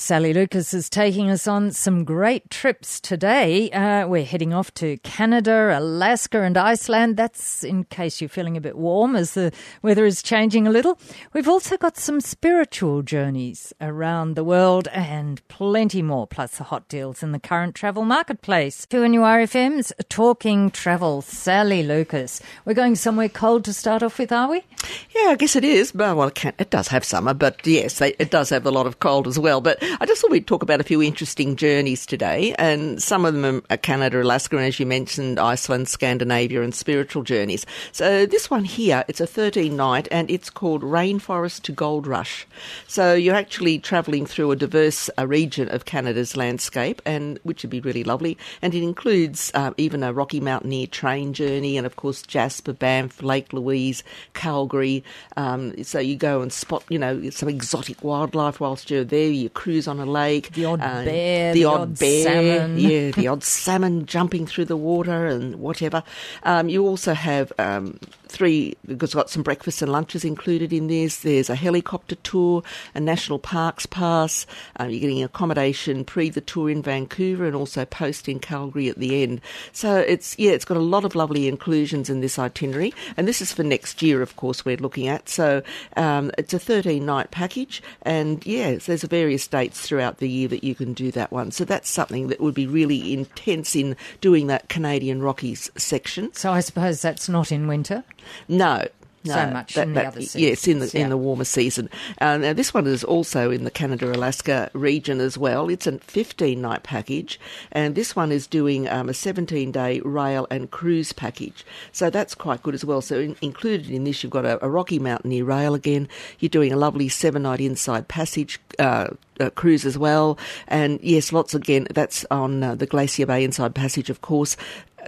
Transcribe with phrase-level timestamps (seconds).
[0.00, 3.68] Sally Lucas is taking us on some great trips today.
[3.72, 7.16] Uh, we're heading off to Canada, Alaska, and Iceland.
[7.16, 11.00] That's in case you're feeling a bit warm as the weather is changing a little.
[11.32, 16.88] We've also got some spiritual journeys around the world and plenty more, plus the hot
[16.88, 18.86] deals in the current travel marketplace.
[18.86, 22.40] 2NURFM's Talking Travel, Sally Lucas.
[22.64, 24.62] We're going somewhere cold to start off with, are we?
[25.10, 25.92] Yeah, I guess it is.
[25.92, 28.86] Well, it, can, it does have summer, but yes, they, it does have a lot
[28.86, 29.60] of cold as well.
[29.60, 33.34] But I just thought we'd talk about a few interesting journeys today, and some of
[33.34, 37.64] them are Canada, Alaska, and as you mentioned, Iceland, Scandinavia, and spiritual journeys.
[37.92, 42.46] So this one here, it's a 13 night, and it's called Rainforest to Gold Rush.
[42.86, 47.70] So you're actually travelling through a diverse uh, region of Canada's landscape, and which would
[47.70, 48.36] be really lovely.
[48.60, 53.22] And it includes uh, even a Rocky Mountaineer train journey, and of course Jasper, Banff,
[53.22, 54.02] Lake Louise,
[54.34, 55.02] Calgary.
[55.36, 59.30] Um, so you go and spot, you know, some exotic wildlife whilst you're there.
[59.30, 60.52] You cruise on a lake.
[60.52, 62.78] The odd uh, bear, the, the odd, odd, bear, salmon.
[62.78, 66.02] yeah, the odd salmon jumping through the water and whatever.
[66.42, 71.20] Um, you also have um, three, because got some breakfasts and lunches included in this.
[71.20, 72.62] There's a helicopter tour,
[72.94, 74.46] a national parks pass.
[74.78, 78.98] Uh, you're getting accommodation pre the tour in Vancouver and also post in Calgary at
[78.98, 79.40] the end.
[79.72, 83.40] So it's yeah, it's got a lot of lovely inclusions in this itinerary, and this
[83.40, 84.64] is for next year, of course.
[84.64, 85.62] We're looking at so
[85.96, 90.64] um, it's a 13 night package, and yes, there's various dates throughout the year that
[90.64, 91.50] you can do that one.
[91.50, 96.32] So that's something that would be really intense in doing that Canadian Rockies section.
[96.34, 98.04] So I suppose that's not in winter.
[98.48, 98.84] No,
[99.24, 100.42] no, so much that, in the other seasons.
[100.42, 101.04] Yes, in the yeah.
[101.04, 101.90] in the warmer season.
[102.20, 105.68] Uh, now this one is also in the Canada Alaska region as well.
[105.68, 107.40] It's a 15 night package,
[107.72, 111.64] and this one is doing um, a 17 day rail and cruise package.
[111.92, 113.00] So that's quite good as well.
[113.00, 116.08] So in, included in this, you've got a, a, Rocky Mountaineer rail again.
[116.38, 118.60] You're doing a lovely seven night inside passage.
[118.78, 119.08] Uh,
[119.40, 120.36] uh, cruise as well.
[120.66, 121.86] And yes, lots again.
[121.94, 124.56] That's on uh, the Glacier Bay Inside Passage, of course.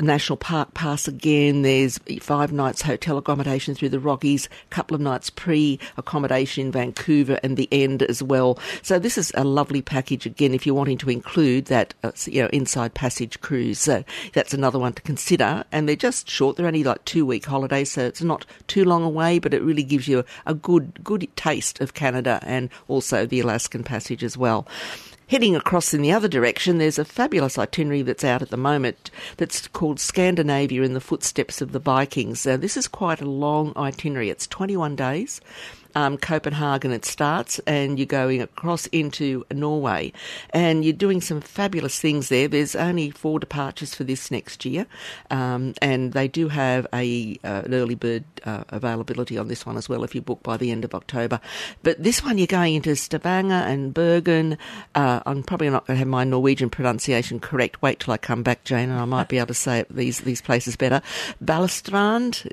[0.00, 1.62] National Park Pass again.
[1.62, 6.72] There's five nights hotel accommodation through the Rockies, a couple of nights pre accommodation in
[6.72, 8.58] Vancouver, and the end as well.
[8.82, 12.42] So this is a lovely package again if you're wanting to include that uh, you
[12.42, 13.78] know inside passage cruise.
[13.78, 15.64] So that's another one to consider.
[15.72, 16.56] And they're just short.
[16.56, 19.82] They're only like two week holidays, so it's not too long away, but it really
[19.82, 24.36] gives you a, a good good taste of Canada and also the Alaskan Passage as
[24.36, 24.66] well.
[25.30, 29.12] Heading across in the other direction, there's a fabulous itinerary that's out at the moment
[29.36, 32.44] that's called Scandinavia in the Footsteps of the Vikings.
[32.44, 34.28] Uh, this is quite a long itinerary.
[34.28, 35.40] It's 21 days
[35.94, 40.12] um, Copenhagen it starts, and you're going across into Norway,
[40.50, 42.48] and you're doing some fabulous things there.
[42.48, 44.86] There's only four departures for this next year,
[45.30, 49.76] um, and they do have a uh, an early bird uh, availability on this one
[49.76, 51.40] as well if you book by the end of October.
[51.82, 54.58] But this one you're going into Stavanger and Bergen.
[54.94, 57.82] Uh, I'm probably not going to have my Norwegian pronunciation correct.
[57.82, 60.40] Wait till I come back, Jane, and I might be able to say these these
[60.42, 61.02] places better.
[61.42, 62.46] Balestrand,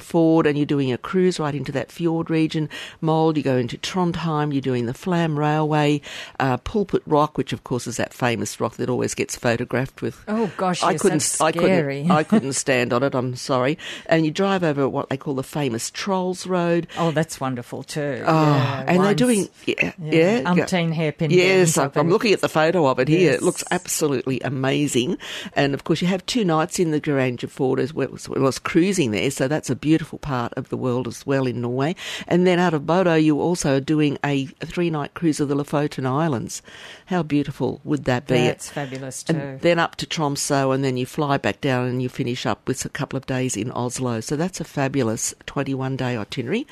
[0.00, 2.55] Ford, and you're doing a cruise right into that fjord region
[3.00, 6.00] Molde, you go into Trondheim, you're doing the Flam Railway,
[6.40, 10.22] uh, Pulpit Rock, which of course is that famous rock that always gets photographed with.
[10.28, 13.14] Oh gosh, I yes, couldn't, I couldn't, I couldn't stand on it.
[13.14, 13.78] I'm sorry.
[14.06, 16.86] And you drive over what they call the famous Trolls Road.
[16.98, 18.22] Oh, that's wonderful too.
[18.26, 21.30] Oh, yeah, and they're doing yeah, yeah, yeah umpteen hairpin.
[21.30, 23.32] Yes, I'm, I'm looking at the photo of it here.
[23.32, 23.36] Yes.
[23.36, 25.18] It looks absolutely amazing.
[25.54, 28.14] And of course, you have two nights in the Geirangerfjord as well.
[28.14, 31.60] It was cruising there, so that's a beautiful part of the world as well in
[31.60, 31.96] Norway.
[32.26, 35.54] And then out of Bodo, you also are doing a three night cruise of the
[35.54, 36.62] Lofoten Islands.
[37.06, 38.34] How beautiful would that be?
[38.34, 39.36] That's fabulous too.
[39.36, 42.66] And then up to Tromso, and then you fly back down and you finish up
[42.66, 44.20] with a couple of days in Oslo.
[44.20, 46.66] So that's a fabulous 21 day itinerary.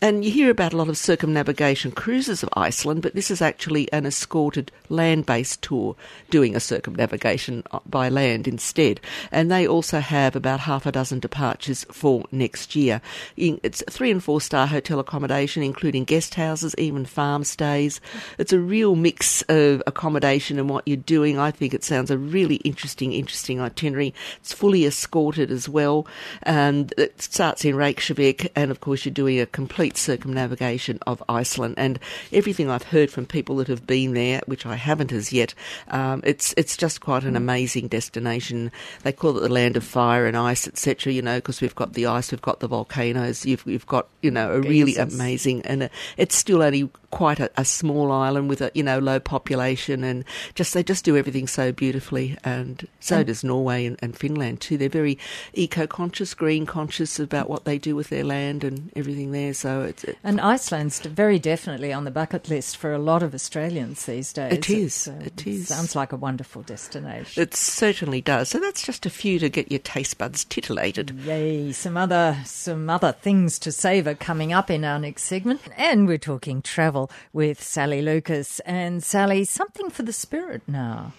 [0.00, 3.92] And you hear about a lot of circumnavigation cruises of Iceland, but this is actually
[3.92, 5.96] an escorted land based tour
[6.30, 9.00] doing a circumnavigation uh, by land instead.
[9.30, 13.00] And they also have about half a dozen departures for next year.
[13.36, 18.00] It's three and four star hotel accommodation accommodation, including guest houses, even farm stays.
[18.38, 21.40] It's a real mix of accommodation and what you're doing.
[21.40, 24.14] I think it sounds a really interesting, interesting itinerary.
[24.36, 26.06] It's fully escorted as well.
[26.44, 31.74] And it starts in Reykjavik, and of course, you're doing a complete circumnavigation of Iceland.
[31.76, 31.98] And
[32.32, 35.52] everything I've heard from people that have been there, which I haven't as yet,
[35.88, 38.70] um, it's it's just quite an amazing destination.
[39.02, 41.12] They call it the land of fire and ice, etc.
[41.12, 44.30] You know, because we've got the ice, we've got the volcanoes, you've, you've got you
[44.30, 48.70] know a really amazing, and it's still only quite a, a, small island with a
[48.74, 50.24] you know low population, and
[50.54, 54.60] just they just do everything so beautifully, and so and, does Norway and, and, Finland
[54.60, 54.76] too.
[54.76, 55.18] They're very
[55.54, 59.54] eco-conscious, green conscious about what they do with their land and everything there.
[59.54, 63.34] So it's it, and Iceland's very definitely on the bucket list for a lot of
[63.34, 64.52] Australians these days.
[64.52, 65.08] It is.
[65.08, 65.68] Uh, it is.
[65.68, 67.42] Sounds like a wonderful destination.
[67.42, 68.50] It certainly does.
[68.50, 71.10] So that's just a few to get your taste buds titillated.
[71.20, 71.72] Yay!
[71.72, 76.18] Some other some other things to savour coming up in our next segment, and we're
[76.18, 76.97] talking travel
[77.32, 78.60] with Sally Lucas.
[78.60, 81.12] And Sally, something for the spirit now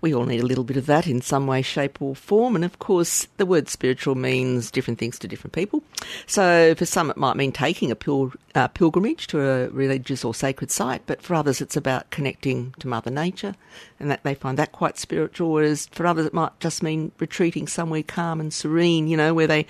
[0.00, 2.56] we all need a little bit of that in some way, shape, or form.
[2.56, 5.82] And of course, the word spiritual means different things to different people.
[6.26, 10.34] So for some, it might mean taking a pil- uh, pilgrimage to a religious or
[10.34, 13.54] sacred site, but for others, it's about connecting to Mother Nature,
[13.98, 15.52] and that they find that quite spiritual.
[15.52, 19.46] Whereas for others, it might just mean retreating somewhere calm and serene, you know, where
[19.46, 19.66] they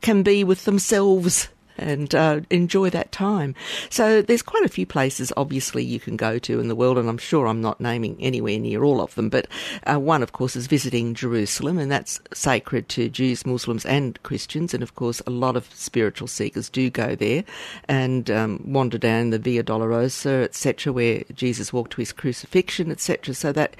[0.00, 1.48] can be with themselves
[1.80, 3.54] and uh, enjoy that time.
[3.88, 7.08] So there's quite a few places, obviously, you can go to in the world, and
[7.08, 9.28] I'm sure I'm not naming anywhere near all of them.
[9.28, 9.46] But
[9.84, 14.74] uh, one, of course, is visiting Jerusalem, and that's sacred to Jews, Muslims, and Christians.
[14.74, 17.44] And of course, a lot of spiritual seekers do go there
[17.88, 23.34] and um, wander down the Via Dolorosa, etc., where Jesus walked to his crucifixion, etc.
[23.34, 23.76] So that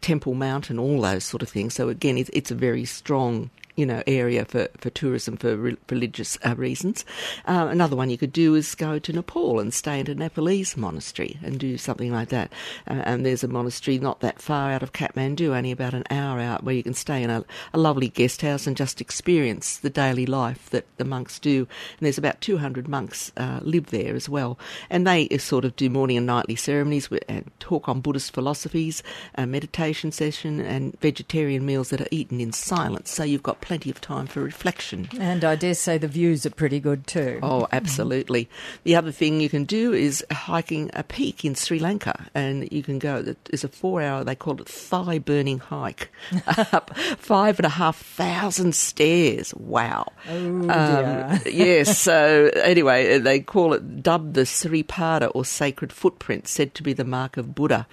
[0.00, 1.74] Temple Mount and all those sort of things.
[1.74, 5.76] So again, it's, it's a very strong you know area for, for tourism for re-
[5.88, 7.06] religious uh, reasons.
[7.46, 10.76] Uh, another one you could do is go to Nepal and stay in a Nepalese
[10.76, 12.52] monastery and do something like that.
[12.86, 16.40] Uh, and there's a monastery not that far out of Kathmandu, only about an hour
[16.40, 17.42] out, where you can stay in a,
[17.72, 21.60] a lovely guest house and just experience the daily life that the monks do.
[21.60, 24.58] And there's about 200 monks uh, live there as well,
[24.90, 29.02] and they sort of do morning and nightly ceremonies and talk on Buddhist philosophies,
[29.36, 33.10] a meditation session, and vegetarian meals that are eaten in silence.
[33.10, 35.08] So you've got plenty of time for reflection.
[35.20, 37.38] And I dare say the views are pretty good too.
[37.40, 38.48] Oh, absolutely.
[38.82, 42.82] The other thing you can do is hiking a peak in Sri Lanka, and you
[42.82, 43.34] can go.
[43.50, 44.24] It's a four-hour.
[44.24, 46.10] They call it thigh-burning hike
[46.72, 49.54] up five and a half thousand stairs.
[49.54, 50.12] Wow.
[50.28, 51.98] Oh um, yes.
[51.98, 57.04] So anyway, they call it dubbed the Sripada or sacred footprint, said to be the
[57.04, 57.86] mark of Buddha,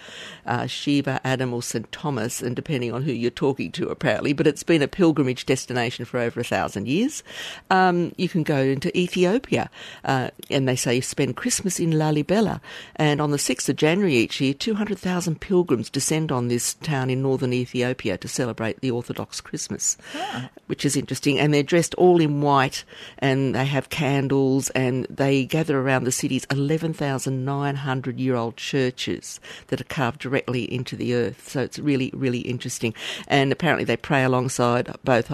[0.46, 4.34] uh, Shiva, Adam, or St Thomas, and depending on who you're talking to, apparently.
[4.34, 7.24] But it's been a pilgrimage destination destination for over a thousand years.
[7.72, 9.72] Um, you can go into Ethiopia,
[10.06, 12.62] uh, and they say you spend Christmas in Lalibela.
[12.96, 17.24] And on the 6th of January each year, 200,000 pilgrims descend on this town in
[17.24, 20.50] northern Ethiopia to celebrate the Orthodox Christmas, ah.
[20.68, 21.40] which is interesting.
[21.40, 22.84] And they're dressed all in white,
[23.18, 29.82] and they have candles, and they gather around the city's 11,900 year old churches that
[29.82, 31.50] are carved directly into the earth.
[31.50, 32.94] So it's really, really interesting.
[33.28, 35.32] And apparently they pray alongside both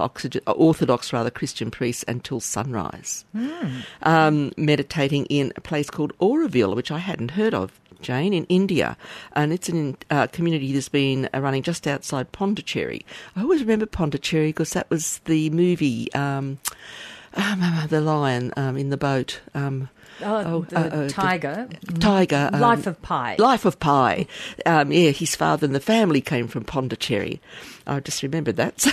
[0.47, 3.83] Orthodox, rather Christian priests until sunrise, mm.
[4.03, 7.79] um, meditating in a place called Auroville, which I hadn't heard of.
[8.01, 8.97] Jane, in India,
[9.31, 13.05] and it's a uh, community that's been uh, running just outside Pondicherry.
[13.35, 16.59] I always remember Pondicherry because that was the movie, um,
[17.35, 19.41] um, the lion um, in the boat.
[19.53, 19.89] Um,
[20.21, 21.67] Oh, oh uh, tiger.
[21.99, 22.49] tiger.
[22.53, 23.35] Um, Life of Pi.
[23.39, 24.27] Life of Pi.
[24.65, 27.41] Um, yeah, his father and the family came from Pondicherry.
[27.85, 28.85] I just remembered that.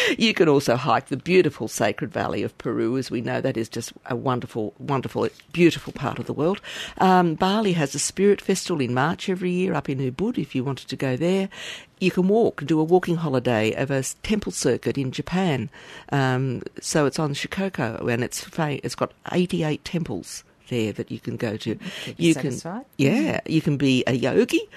[0.18, 3.68] you can also hike the beautiful Sacred Valley of Peru, as we know that is
[3.68, 6.60] just a wonderful, wonderful, beautiful part of the world.
[6.98, 10.62] Um, Bali has a spirit festival in March every year up in Ubud if you
[10.62, 11.48] wanted to go there.
[11.98, 15.70] You can walk, do a walking holiday of a temple circuit in Japan.
[16.12, 21.36] Um, so it's on Shikoku and it's it's got 88 temples there that you can
[21.36, 21.78] go to.
[22.16, 22.82] You satisfied.
[22.82, 24.68] can, yeah, you can be a yogi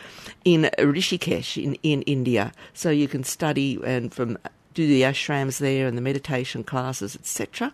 [0.45, 2.51] in Rishikesh in, in India.
[2.73, 4.37] So you can study and from
[4.73, 7.73] do the ashrams there and the meditation classes, etc.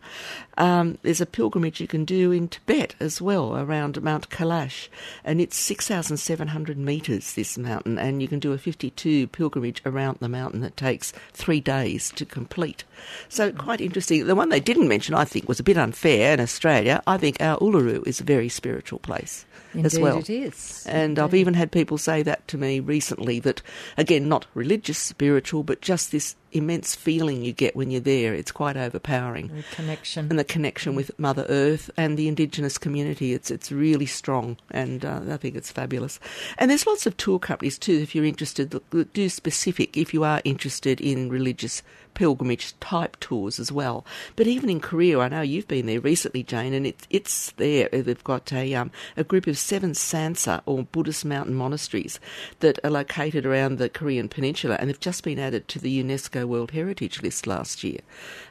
[0.58, 4.88] Um, there's a pilgrimage you can do in Tibet as well, around Mount Kailash,
[5.24, 10.30] and it's 6,700 metres, this mountain, and you can do a 52 pilgrimage around the
[10.30, 12.84] mountain that takes three days to complete.
[13.30, 14.26] So, quite interesting.
[14.26, 17.04] The one they didn't mention, I think, was a bit unfair in Australia.
[17.06, 19.46] I think our Uluru is a very spiritual place.
[19.74, 20.18] Indeed as well.
[20.20, 20.86] it is.
[20.88, 21.22] And Indeed.
[21.22, 23.62] I've even had people say that to me recently that,
[23.98, 28.34] again, not religious, spiritual, but just this immense feeling you get when you're there.
[28.34, 29.48] It's quite overpowering.
[29.48, 30.28] The connection.
[30.30, 33.34] And the connection with Mother Earth and the Indigenous community.
[33.34, 36.20] It's, it's really strong, and uh, I think it's fabulous.
[36.58, 40.24] And there's lots of tour companies too, if you're interested, that do specific, if you
[40.24, 41.84] are interested in religious
[42.16, 44.04] pilgrimage type tours as well.
[44.36, 47.88] But even in Korea, I know you've been there recently, Jane, and it's it's there.
[47.90, 52.20] They've got a um, a group of seven Sansa or Buddhist mountain monasteries
[52.62, 56.46] that are located around the Korean peninsula, and they've just been added to the UNESCO
[56.46, 58.00] World Heritage List last year.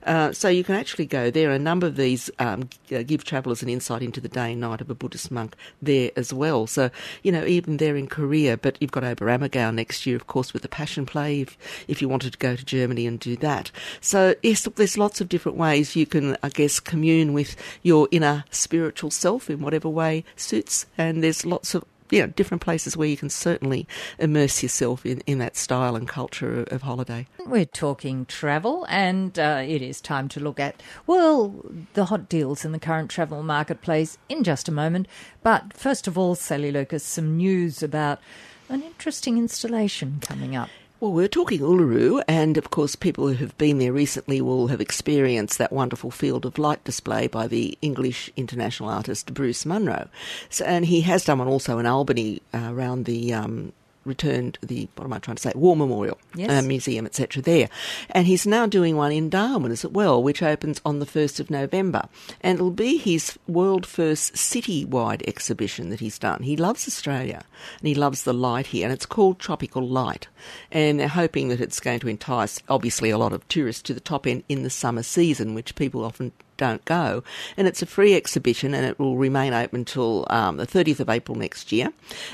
[0.05, 1.51] Uh, so you can actually go there.
[1.51, 4.91] A number of these um, give travellers an insight into the day and night of
[4.91, 6.67] a Buddhist monk there as well.
[6.67, 6.91] So
[7.23, 10.63] you know, even there in Korea, but you've got Oberammergau next year, of course, with
[10.63, 11.41] the Passion Play.
[11.41, 11.57] If,
[11.89, 13.54] if you wanted to go to Germany and do that,
[14.01, 18.45] so yes, there's lots of different ways you can, I guess, commune with your inner
[18.51, 23.09] spiritual self in whatever way suits, and there's lots of you know, different places where
[23.09, 27.27] you can certainly immerse yourself in, in that style and culture of, of holiday.
[27.47, 31.55] We're talking travel, and uh, it is time to look at, well,
[31.95, 35.09] the hot deals in the current travel marketplace in just a moment.
[35.43, 38.21] But first of all, Sally Lucas, some news about
[38.69, 40.71] an interesting installation coming up.
[41.05, 44.81] Well, we're talking Uluru, and of course, people who have been there recently will have
[44.81, 50.09] experienced that wonderful field of light display by the English international artist Bruce Munro.
[50.49, 54.89] So, and he has done one also in Albany uh, around the um, returned the
[54.97, 56.51] what am I trying to say War Memorial yes.
[56.51, 57.43] uh, Museum etc.
[57.43, 57.69] There,
[58.11, 61.51] and he's now doing one in Darwin as well, which opens on the first of
[61.51, 62.09] November,
[62.41, 66.43] and it'll be his world first city-wide exhibition that he's done.
[66.43, 67.45] He loves Australia
[67.79, 70.29] and he loves the light here, and it's called Tropical Light,
[70.71, 74.01] and they're hoping that it's going to entice obviously a lot of tourists to the
[74.01, 76.33] top end in the summer season, which people often
[76.65, 77.23] don't go.
[77.59, 81.11] And it's a free exhibition and it will remain open until um, the 30th of
[81.11, 81.93] April next year.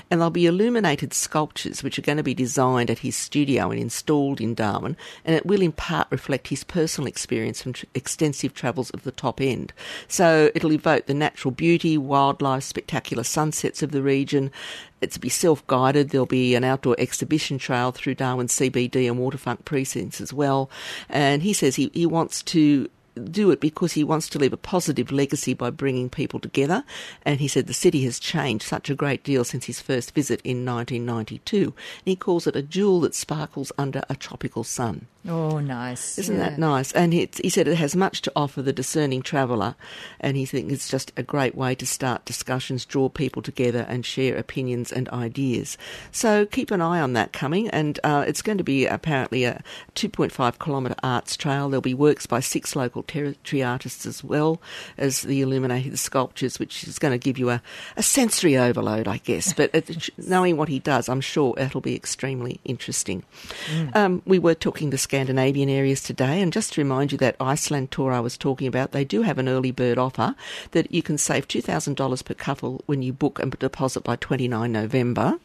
[0.08, 3.80] And there'll be illuminated sculptures which are going to be designed at his studio and
[3.80, 4.96] installed in Darwin.
[5.24, 9.40] And it will in part reflect his personal experience from extensive travels of the top
[9.40, 9.72] end.
[10.06, 14.52] So it'll evoke the natural beauty, wildlife, spectacular sunsets of the region.
[15.00, 16.10] It's to be self guided.
[16.10, 20.70] There'll be an outdoor exhibition trail through Darwin CBD and waterfront precincts as well.
[21.08, 24.56] And he says he, he wants to do it because he wants to leave a
[24.56, 26.84] positive legacy by bringing people together.
[27.24, 30.40] And he said the city has changed such a great deal since his first visit
[30.44, 31.62] in 1992.
[31.64, 31.74] And
[32.04, 35.06] he calls it a jewel that sparkles under a tropical sun.
[35.28, 36.18] Oh, nice.
[36.18, 36.50] Isn't yeah.
[36.50, 36.92] that nice?
[36.92, 39.74] And he, he said it has much to offer the discerning traveller,
[40.18, 44.06] and he thinks it's just a great way to start discussions, draw people together, and
[44.06, 45.76] share opinions and ideas.
[46.10, 49.62] So keep an eye on that coming, and uh, it's going to be apparently a
[49.94, 51.68] 2.5 kilometre arts trail.
[51.68, 54.60] There'll be works by six local territory artists as well
[54.98, 57.62] as the illuminated sculptures, which is going to give you a,
[57.96, 59.52] a sensory overload, I guess.
[59.60, 63.24] But it, knowing what he does, I'm sure it'll be extremely interesting.
[63.66, 63.96] Mm.
[63.96, 66.40] Um, we were talking the Scandinavian areas today.
[66.40, 69.38] And just to remind you that Iceland tour I was talking about, they do have
[69.38, 70.34] an early bird offer
[70.70, 75.38] that you can save $2,000 per couple when you book and deposit by 29 November.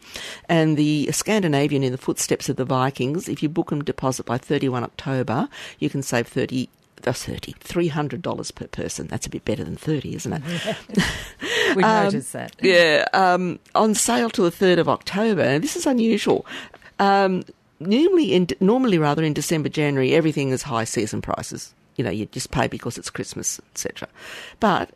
[0.48, 4.38] And the Scandinavian in the footsteps of the Vikings, if you book and deposit by
[4.38, 6.70] 31 October, you can save 30
[7.06, 9.08] uh, 30 $300 per person.
[9.08, 10.78] That's a bit better than 30 isn't it?
[11.76, 12.56] we um, noticed that.
[12.62, 13.06] Yeah.
[13.14, 15.42] Um, on sale till the 3rd of October.
[15.42, 16.46] And this is unusual.
[17.00, 17.44] Um,
[17.80, 21.74] normally in normally rather in December January everything is high season prices.
[21.96, 24.10] You know, you just pay because it's Christmas, etc.
[24.60, 24.90] But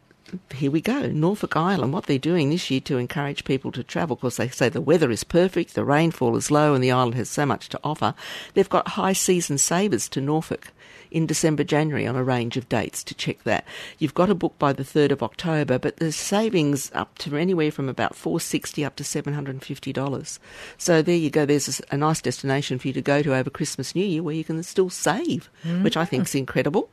[0.53, 1.93] here we go, Norfolk Island.
[1.93, 5.11] What they're doing this year to encourage people to travel, because they say the weather
[5.11, 8.13] is perfect, the rainfall is low, and the island has so much to offer.
[8.53, 10.71] They've got high season savers to Norfolk
[11.11, 13.65] in December, January on a range of dates to check that.
[13.97, 17.71] You've got a book by the 3rd of October, but there's savings up to anywhere
[17.71, 20.39] from about 460 up to $750.
[20.77, 21.45] So there you go.
[21.45, 24.43] There's a, nice destination for you to go to over Christmas, New Year where you
[24.43, 25.83] can still save, mm.
[25.83, 26.89] which I think is incredible.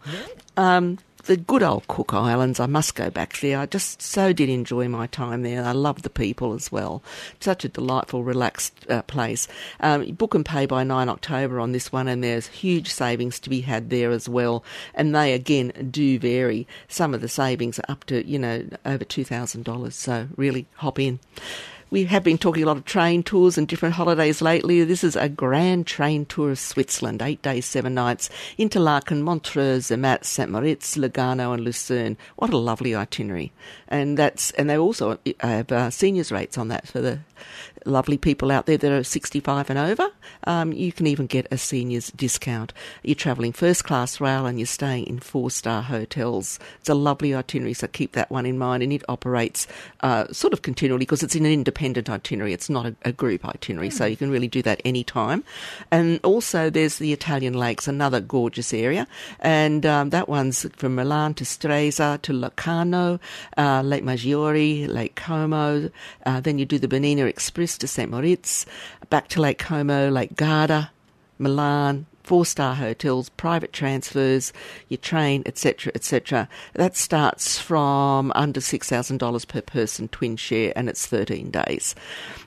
[0.57, 2.61] Um, the good old Cook Islands.
[2.61, 3.59] I must go back there.
[3.59, 5.65] I just so did enjoy my time there.
[5.65, 7.03] I love the people as well.
[7.41, 9.49] Such a delightful, relaxed uh, place.
[9.81, 13.51] Um, book and pay by 9 October on this one, and there's huge savings to
[13.51, 14.65] be had there as well.
[14.95, 16.67] And they, again, do vary.
[16.89, 19.93] Some of the savings are up to, you know, over $2,000.
[19.93, 21.19] So really hop in.
[21.89, 24.83] We have been talking a lot of train tours and different holidays lately.
[24.83, 28.29] This is a grand train tour of Switzerland, eight days, seven nights,
[28.59, 30.51] Interlaken, Montreux, Zermatt, St.
[30.51, 32.17] Moritz, Lugano and Lucerne.
[32.35, 33.53] What a lovely itinerary.
[33.87, 37.21] And that's, and they also have uh, seniors rates on that for the
[37.87, 40.09] lovely people out there that are 65 and over,
[40.45, 42.73] um, you can even get a seniors discount.
[43.03, 46.59] You're travelling first class rail and you're staying in four star hotels.
[46.81, 48.83] It's a lovely itinerary, so keep that one in mind.
[48.83, 49.67] And it operates
[50.01, 53.91] uh, sort of continually because it's an independent itinerary, it's not a, a group itinerary,
[53.91, 53.93] mm.
[53.93, 55.45] so you can really do that anytime.
[55.91, 59.07] And also, there's the Italian Lakes, another gorgeous area,
[59.41, 63.21] and um, that one's from Milan to Stresa to Locarno,
[63.57, 65.91] uh, Lake Maggiore, Lake Como.
[66.25, 68.11] Uh, then you do the Bernina Express to St.
[68.11, 68.67] Moritz,
[69.11, 70.91] back to Lake Como, Lake Garda,
[71.39, 74.53] Milan, four star hotels, private transfers,
[74.89, 76.49] your train, etc., etc.
[76.75, 81.95] That starts from under $6,000 per person twin share and it's 13 days.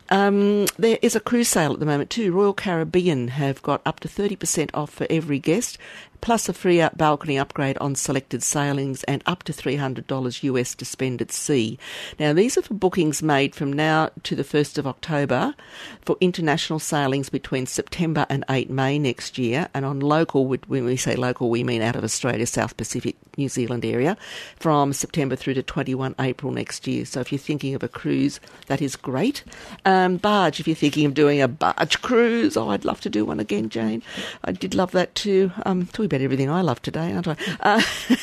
[0.09, 2.31] Um, there is a cruise sale at the moment too.
[2.31, 5.77] Royal Caribbean have got up to 30% off for every guest,
[6.21, 11.21] plus a free balcony upgrade on selected sailings and up to $300 US to spend
[11.21, 11.77] at sea.
[12.19, 15.53] Now, these are for bookings made from now to the 1st of October
[16.01, 19.69] for international sailings between September and 8 May next year.
[19.73, 23.49] And on local, when we say local, we mean out of Australia, South Pacific, New
[23.49, 24.17] Zealand area,
[24.57, 27.05] from September through to 21 April next year.
[27.05, 29.43] So if you're thinking of a cruise, that is great.
[29.85, 33.25] Um, barge, if you're thinking of doing a barge cruise, oh, I'd love to do
[33.25, 34.01] one again, Jane.
[34.43, 35.51] I did love that too.
[35.65, 37.35] Um, about everything I love today, aren't I?
[37.59, 37.81] Uh,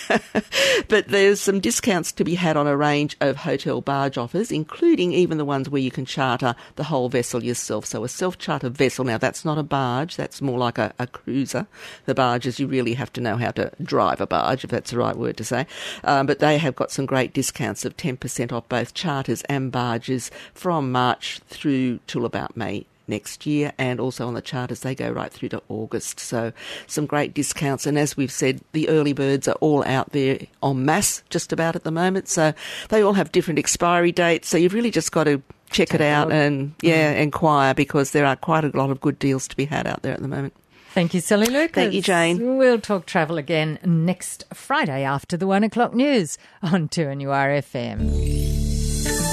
[0.89, 5.13] but there's some discounts to be had on a range of hotel barge offers, including
[5.13, 7.85] even the ones where you can charter the whole vessel yourself.
[7.87, 11.67] So a self-charter vessel, now that's not a barge, that's more like a, a cruiser.
[12.07, 14.99] The barges, you really have to know how to drive a barge, if that's the
[14.99, 15.67] right word to say.
[16.05, 20.31] Um, but they have got some great discounts of 10% off both charters and barges
[20.55, 21.66] from March through
[22.07, 25.63] till about May next year, and also on the charters, they go right through to
[25.69, 26.21] August.
[26.21, 26.53] So,
[26.87, 27.87] some great discounts.
[27.87, 31.77] And as we've said, the early birds are all out there en masse just about
[31.77, 32.29] at the moment.
[32.29, 32.53] So,
[32.89, 34.49] they all have different expiry dates.
[34.49, 37.21] So, you've really just got to check Take it out and, yeah, mm.
[37.21, 40.15] inquire because there are quite a lot of good deals to be had out there
[40.15, 40.55] at the moment.
[40.91, 41.75] Thank you, Sally Lucas.
[41.75, 42.57] Thank you, Jane.
[42.57, 48.56] We'll talk travel again next Friday after the one o'clock news on 2NURFM.